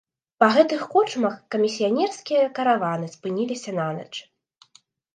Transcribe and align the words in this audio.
Па 0.43 0.47
гэтых 0.55 0.81
корчмах 0.93 1.35
камісіянерскія 1.57 2.49
караваны 2.59 3.13
спыняліся 3.15 3.71
нанач. 3.81 4.11